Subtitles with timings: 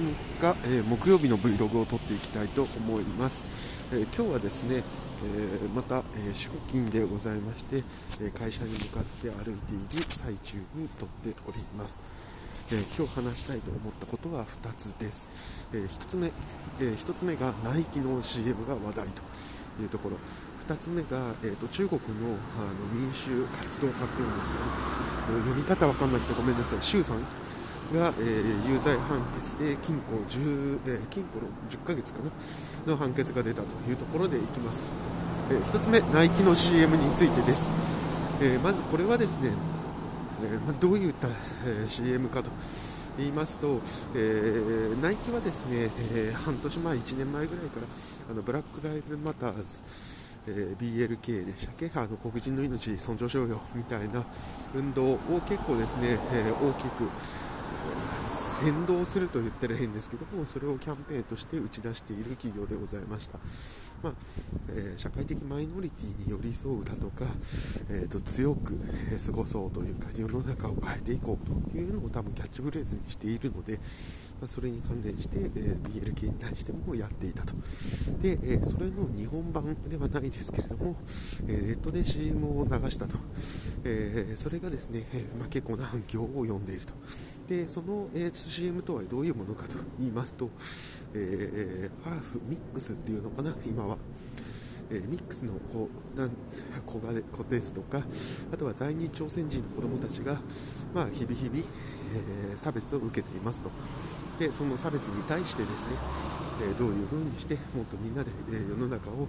[0.00, 0.14] 日、
[0.64, 3.44] えー、木曜日の Vlog を撮っていきたいと思います、
[3.92, 4.82] えー、今日はですね、
[5.22, 7.84] えまた、え出勤でございまして、
[8.22, 12.00] え会社に向かって歩いている最中に撮っております。
[12.72, 15.28] え今日話したいと思ったことは2つです、
[15.74, 20.16] え1つ目、え1つ目がナイキの CM が話題というところ。
[20.66, 27.49] 2つ目が、えーと、中国のあの民主活動家っていうんですか、ね、読み方わかんない人ごめんなさい、周さん。
[27.94, 32.20] が、えー、有罪判決で禁錮 10,、えー、禁錮の10ヶ月か
[32.86, 34.90] なの判決が出たというところでいきます、
[35.50, 37.70] えー、1つ目ナイキの CM についてです、
[38.40, 39.52] えまずこれはですね、
[40.42, 42.50] えまどういった、え CM かと
[43.18, 43.80] 言いますと、
[44.14, 47.86] えー、ナイキはですね、えー、半年前、1年前ぐらいから
[48.30, 49.62] あのブラック・ライブ・マターズ、
[50.48, 54.24] えー、BLK でしたっけあの黒人の命尊重しようよみたいな
[54.74, 57.08] 運動を結構ですね、え大きく
[58.60, 63.38] 先導すると言ったら変ですけどもそれをキャンペーンとして打ち出している企業でございました、
[64.02, 64.12] まあ、
[64.68, 67.24] えー、社会的マイノリティに寄り添うだとか、
[67.88, 68.78] えーと、強く
[69.26, 73.80] 過ごそうというか世の中を変えていこうというのを多分キャッチフレーズにしているので、ま
[74.44, 77.54] あ、それに関連して、えー、BLK に対してもやっていたと。
[78.20, 80.96] で、えー、それの日本版ではないですけれども、
[81.48, 83.16] えネットで CM を流したと、
[83.84, 86.92] えそれがですね、えまあ、結構な反響を呼んでいると。
[87.50, 90.48] でその、えー、CM とはどういうものかと言いますと、
[91.12, 93.96] えー、ハーフミックスっていうのかな今は、
[94.88, 96.30] えー、ミックスの子なん
[96.86, 98.00] 子が子ですとか
[98.52, 100.34] あとは第二朝鮮人の子供たちが、
[100.94, 101.58] まあ、日々日々、
[102.52, 103.70] え差別を受けていますと。
[104.38, 105.96] でその差別に対してですね、
[106.72, 109.28] えどういう風にしてもっとみんなで、え世の中を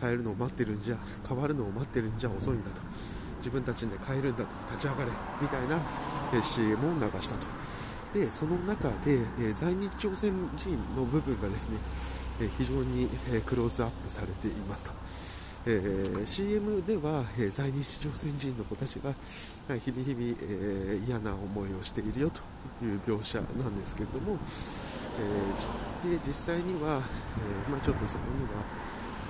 [0.00, 2.82] 変えるのを待ってるんじゃ変わるのを待ってるんじゃ遅いんだと。
[3.38, 4.72] 自分たちで変えるんだと。
[4.72, 5.10] 立ち上がれ。
[5.40, 5.78] みたいな、
[6.32, 7.46] え CM を流したと。
[8.14, 11.78] でその中で、え在日朝鮮人の部分がですね、
[12.40, 14.90] え非常に、えクローズアップされていますと、
[15.66, 19.12] えー、CM では、え在日朝鮮人の子たちが、
[19.68, 24.38] 日々日々、えー、嫌な思いをしているよという描写なんですけれども、
[25.18, 27.02] えー、で実際には、
[27.68, 28.62] えまあ、ちょっとそこには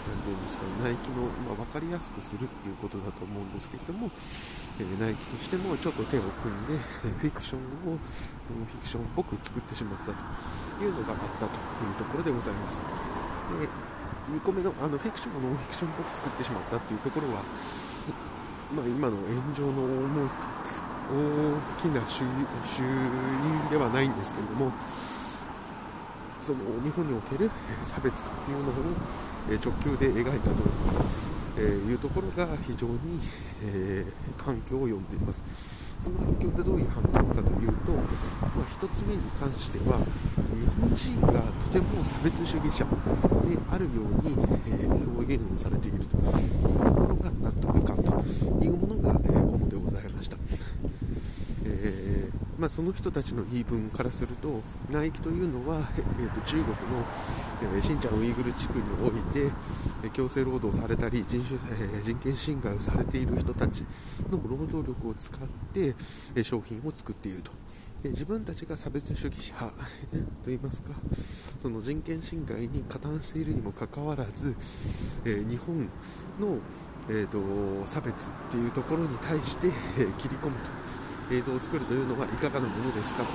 [0.06, 4.10] 何て言うんですかナイキの、まあ、分かりやすくするっていうことだと思うんですけれども、
[4.78, 6.78] えー、ナイキとしてもちょっと手を組んで、
[7.18, 12.80] フィクションをフィクションっぽく作ってしまったというのがあったというところでございます。
[13.60, 13.68] で
[14.30, 17.42] 2個目のあのフィクションをノンフィクションっぽく作ってしまったっていうところは、
[18.74, 19.86] まあ、今の炎上の
[21.06, 24.72] 大きな主因ではないんですけれども
[26.42, 27.50] その日本における
[27.82, 28.72] 差別というのを
[29.54, 33.20] 直球で描いたというところが非常に
[34.36, 35.42] 反響を呼んでいます。
[36.00, 44.36] その反響ってどういう反響かというと、まあ、1つ目に関しては日本人がとても差別主義者であるように、
[44.66, 50.45] え表現をされているというところが納得感というものが、え主でございました。
[52.66, 54.60] まあ、その人たちの言い分からすると
[54.90, 55.88] ナイキというのは、
[56.18, 56.74] えー、と中国の、
[57.62, 59.52] えー、新疆ウイグル地区において、
[60.02, 63.84] え強制労働されたり人種、えー、人権侵害をされている人たち
[64.28, 65.94] の労働力を使って、
[66.34, 67.52] え商品を作っていると。
[68.02, 69.54] で自分たちが差別主義者
[70.44, 70.90] といいますか
[71.62, 74.56] その人権侵害に加担しているにもかかわらず、
[75.24, 75.88] え日本
[76.40, 76.58] の、
[77.08, 79.70] えーと、と差別っていうところに対して、え
[80.18, 80.85] 切り込むと。
[81.30, 83.30] 映像を作るというのはいかがなものですかと。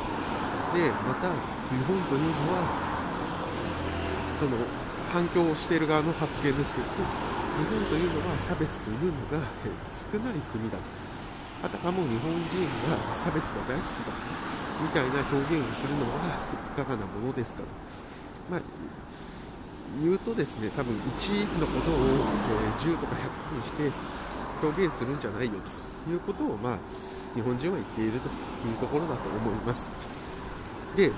[0.78, 2.64] でまた日本というのは
[4.40, 4.56] その
[5.12, 9.44] 反響をしている側の発言ですけれど日本というのは差別というのが
[9.92, 11.12] 少ない国だと。
[11.64, 14.14] あたかも日本人が差別が大好きだ
[14.82, 16.42] みたいな表現をするのは
[16.74, 17.68] いかがなものですかと、
[18.50, 18.62] まあ、
[20.02, 21.96] 言うとですね多分1のことを
[22.82, 23.14] 10とか
[23.54, 23.92] 100にして
[24.64, 25.54] 表現するんじゃないよ
[26.06, 26.78] ということをまあ
[27.36, 28.28] 日本人は言っていると
[28.68, 29.90] いうところだと思います。
[30.96, 31.12] で、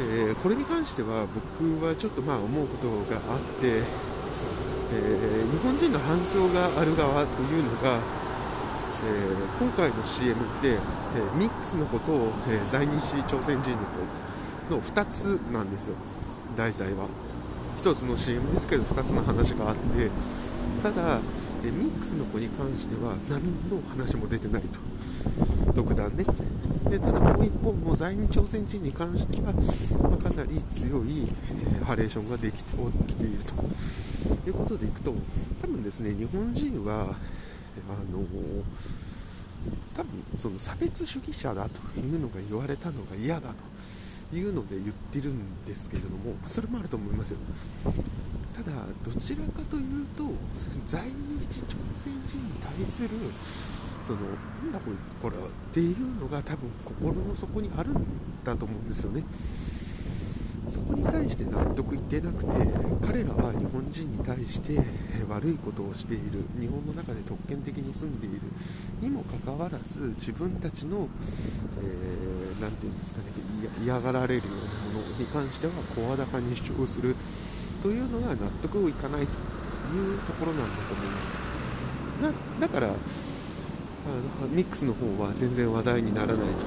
[0.00, 3.82] えー、これに関しては僕はちょっとまあ思うことがあって、
[4.92, 7.98] えー、日本人の反響がある側というのが、
[9.04, 12.96] えー、今回の CM で、えミックスのことを、え在日
[13.28, 13.76] 朝鮮人の
[14.68, 15.96] 子の2つなんですよ。
[16.56, 17.06] 題材は。
[17.82, 20.08] 1つの CM ですけど2つの話があって
[20.84, 21.18] ただ
[21.64, 24.91] えミックスの子に関しては何の話も出てないと。
[25.74, 26.24] 独断ね。
[26.88, 29.52] でただもう一方も在日朝鮮人に関しては、
[30.08, 31.26] まあ、かなり強い、
[31.80, 32.76] えハレーションができて
[33.08, 35.14] きているということでいくと
[35.62, 37.06] 多分ですね日本人はあ
[38.12, 38.18] の
[39.96, 43.54] 多分その差別主義者だというのが言われたのが嫌だ
[44.30, 47.38] というので言ってるんですけれどもそれもあると思いますよ。
[48.54, 48.72] ただ
[49.04, 50.24] どちらかというと
[50.84, 53.08] 在日朝鮮人に対する
[54.04, 54.18] その
[54.62, 54.80] なんだ
[55.22, 57.94] これはっていうのが多分心の底にあるん
[58.44, 59.24] だと思うんですよね。
[60.70, 62.48] そこに対して納得いってなくて
[63.04, 64.80] 彼らは日本人に対して
[65.28, 66.44] 悪いことをしている。
[66.58, 68.40] 日本の中で特権的に住んでいる。
[69.00, 71.08] にもかかわらず自分たちの何、
[71.82, 73.26] えー、て言うんですかね
[73.84, 77.14] 嫌がられるようなものに関しては声高に主張する。
[77.82, 79.32] というのが納得いかないと
[79.92, 82.60] いうところなんだと思います。
[82.60, 82.94] だから
[84.02, 86.66] あのミックスの方は全然話題にならないと。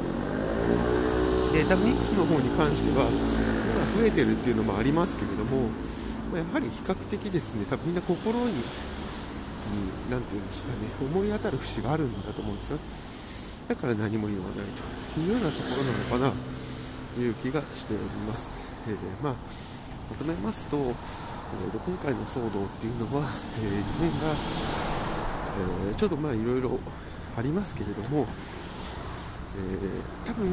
[1.53, 5.69] でダミックスの方に関しては今増えてるっていうのもありますけれども、
[6.31, 8.53] まやはり比較的ですね多分みんな心に
[10.11, 12.79] 何て言うんですかね思い当たる節があるんだと思うんですよ。
[13.67, 14.83] だから何も言わないと。
[15.19, 16.41] いうようなところなのかな
[17.15, 18.53] という気がしております、
[18.87, 19.33] えー、まあ
[20.11, 24.35] まとめますと、えー、今回の騒動っていうのは、えー、日本が、
[25.89, 26.77] えー、ちょっとまあいろいろ
[27.37, 28.27] ありますけれども、
[29.57, 30.47] え多分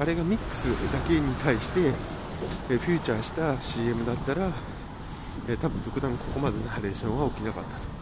[0.00, 1.92] あれがミックスだけに対して、
[2.70, 4.50] えフューチャーした CM だったら、
[5.48, 7.94] え多分特段ここまでのハレーションは起きなかったと。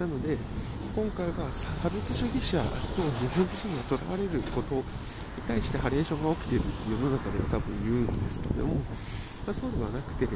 [0.00, 0.38] なので
[0.96, 4.82] 今回は差別主義者と日本人がとらわれることに
[5.46, 8.80] 対してハレーションが起きているって世の中では多分言うんですけども
[9.46, 10.28] まあ、そうではなくて、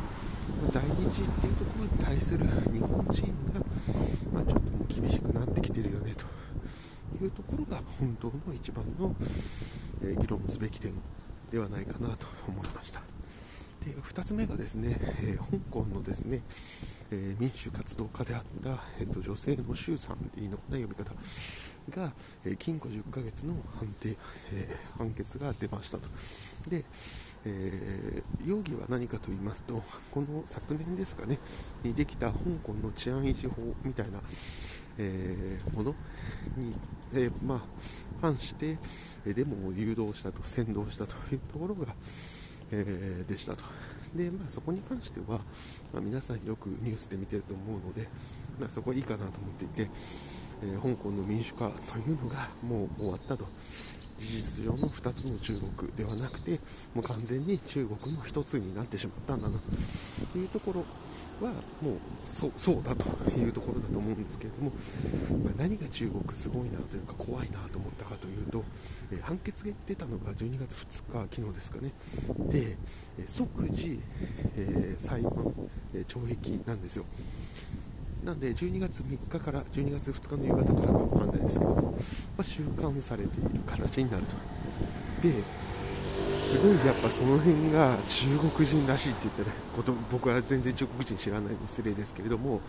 [0.70, 3.22] 在日っていうところに対する日本人
[3.52, 3.60] が、
[4.32, 9.14] まあ、ちょっと厳しくなってきてるよねというところが本当の一番の、
[10.02, 10.92] え、議論すべき点
[11.50, 13.00] ではないかなと思いました。
[13.82, 16.42] で2つ目がですね、えー、香港のですね、
[17.10, 21.12] えー、民主活動家であった、えーと、女性の周さんでいいのかな読み方
[21.90, 22.12] が、
[22.46, 24.16] え禁錮10ヶ月の判定、
[24.52, 26.04] え判決が出ましたと。
[26.70, 26.82] で、
[27.44, 31.38] え、容疑は何かと言いますと、この昨年ですかね、
[31.82, 34.20] にできた香港の治安維持法みたいな、
[34.98, 35.94] えー、もの
[36.56, 36.74] に、
[37.12, 37.60] えー、まあ、
[38.20, 38.78] 反して、
[39.26, 41.86] デモを誘導したと、先導したというところが、
[42.70, 43.64] えでしたと。
[44.14, 45.38] で、まあ、そこに関しては、
[45.92, 48.08] まあ、皆さんよくニュースで見てると思うので、
[48.58, 49.90] まあ、そこはいいかなと思っていて、
[50.62, 53.46] え香港の民主化というのがもう終わったと。
[54.18, 56.60] 事実上の2つの中国ではなくて
[56.94, 59.58] もう完全に中国の1つになってしまったんだな
[60.32, 60.84] というところ
[61.40, 61.50] は
[61.82, 63.08] もうそうだと
[63.38, 64.72] いうところだと思うんですけれども、
[65.44, 68.64] まあ、何が中国すごいなというか怖いなと思ったかというと、
[69.10, 71.92] えー、判決が出たのが12月2日昨日ですかね。
[72.50, 72.76] で、
[73.18, 74.00] え即時、
[74.56, 75.32] えー、裁判、
[75.94, 77.04] え懲役なんですよ。
[78.24, 81.98] なんで12月3日から12月2日の夕方からかわかんないですけども、ま
[82.38, 84.34] あ、収監されている形になると。
[85.20, 85.32] で
[86.24, 92.60] すごいやっぱその辺が中国人らしいって言ったらこと僕は全然中国人知らないの失礼ですけれども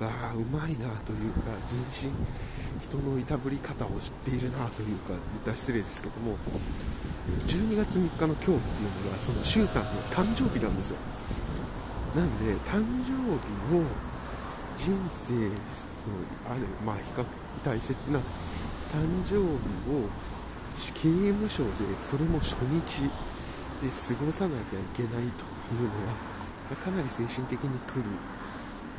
[0.00, 1.50] ああうまいなというか
[1.90, 2.08] 人
[2.88, 6.36] 心人のいたぶり方を知っているなというか言ったら失礼ですけども
[7.46, 8.56] 12月3日の今日っていう
[9.06, 10.96] のがその周さんの誕生日なんですよ
[12.14, 13.82] なんで誕生日を
[14.78, 15.50] 人生の
[16.46, 17.24] ある、まあ、比較
[17.64, 18.22] 大切な誕
[19.26, 19.42] 生日
[19.90, 20.06] を
[20.94, 21.70] 刑務所で
[22.00, 23.02] それも初日
[23.82, 28.06] で過ごさなきゃいけないというのは、かなり精神的に来る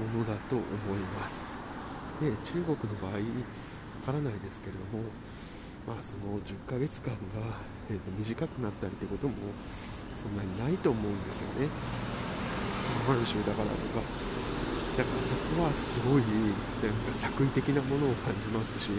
[0.04, 1.46] ものだと思います。
[2.20, 3.20] で中国の場合わ
[4.06, 5.08] からないですけれども
[5.88, 7.56] まあその10ヶ月間が、
[7.90, 9.34] えー、と短くなったりってことも
[10.20, 11.70] そんなにないと思うんですよね。
[13.08, 14.59] 満州だからとか。
[15.00, 16.28] だからそこはすごい
[16.84, 18.92] なんか作為的なものを感じますし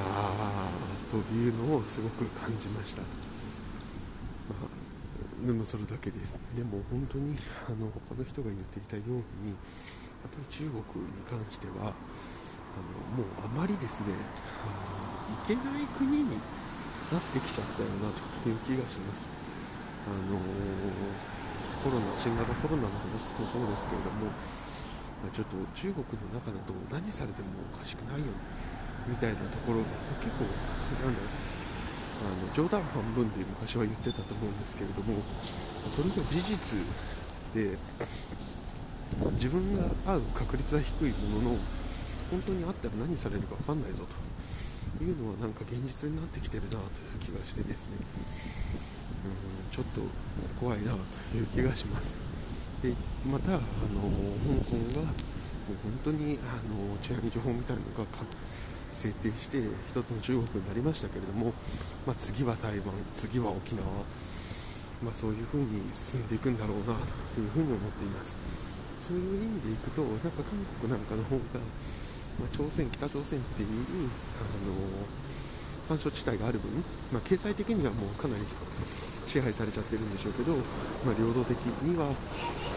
[0.00, 0.72] ああ
[1.12, 3.02] というのをすごく感じました、
[4.48, 6.40] まあ、でもそれだけです。
[6.56, 7.36] でも本当に
[7.68, 9.60] あの他の人が言っていたようにや
[10.24, 14.16] っぱり中国に関してはあのもうあまりですね
[14.64, 16.40] あのいけない国に
[17.12, 19.28] なってきちゃったよなという気がします。
[20.08, 20.40] あの
[21.84, 24.30] コロナ新型コロナの話もそうですけれども
[25.30, 28.32] ちょっと中国の中だと何されてもおかしくないよ。
[29.06, 29.86] みたいなところが
[30.22, 30.46] 結構
[31.02, 31.20] なんだ
[32.22, 35.18] あの冗談半分で昔は言ってたと思うんですけれども
[35.90, 36.78] それが事実
[37.54, 37.74] で
[39.34, 41.58] 自分が会う確率は低いものの
[42.30, 44.14] 本当に会ったら何されるか分かんないぞと。
[45.00, 46.82] いうのはなんか現実になってきてるなという
[47.20, 47.96] 気がしてですね。
[49.24, 50.02] うんちょっと
[50.60, 50.98] 怖いなと
[51.36, 52.31] いう気がします。
[52.82, 52.94] で
[53.30, 55.14] またあの香港がも
[55.70, 58.10] う本当にあの治安維持法みたいなのが
[58.92, 61.54] 制定して一つの中国になりましたけれども、
[62.06, 63.82] まあ、次は台湾次は沖縄
[65.02, 66.94] まあ、そういう風に進んでいくんだろうな
[67.34, 68.36] というふうに思っています。
[69.02, 71.58] そういう意味でいくとやっぱ韓国なんかの方が、
[72.38, 73.68] まあ、朝鮮北朝鮮っていう
[74.38, 74.46] あ
[75.90, 76.70] の干渉地帯がある分、
[77.10, 78.44] まあ、経済的にはもうかなり
[79.26, 80.54] 支配されちゃってるんでしょうけど、
[81.02, 82.06] まあ、領土的には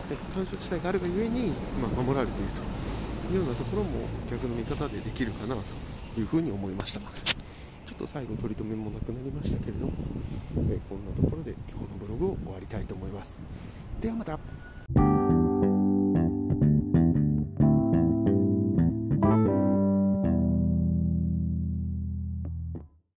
[0.09, 1.49] で干渉地帯があるがゆえに、
[1.81, 6.99] まあ、守られているというようなところも逆の見方でできるかなというふうに思いました。
[6.99, 9.93] ちょっと最後取り留めもなくなりましたけれども、
[10.69, 13.37] え、こんなところで今日のブログを終わりたいと思います。
[14.01, 14.74] ではまた。